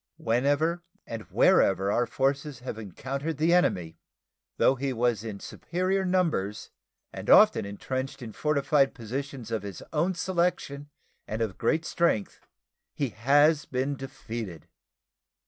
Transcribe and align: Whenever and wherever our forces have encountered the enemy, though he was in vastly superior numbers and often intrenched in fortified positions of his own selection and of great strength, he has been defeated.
Whenever 0.17 0.81
and 1.05 1.21
wherever 1.29 1.91
our 1.91 2.07
forces 2.07 2.61
have 2.61 2.79
encountered 2.79 3.37
the 3.37 3.53
enemy, 3.53 3.99
though 4.57 4.73
he 4.73 4.91
was 4.91 5.23
in 5.23 5.37
vastly 5.37 5.59
superior 5.59 6.03
numbers 6.03 6.71
and 7.13 7.29
often 7.29 7.65
intrenched 7.65 8.23
in 8.23 8.33
fortified 8.33 8.95
positions 8.95 9.51
of 9.51 9.61
his 9.61 9.83
own 9.93 10.15
selection 10.15 10.89
and 11.27 11.39
of 11.39 11.59
great 11.59 11.85
strength, 11.85 12.47
he 12.95 13.09
has 13.09 13.65
been 13.67 13.95
defeated. 13.95 14.67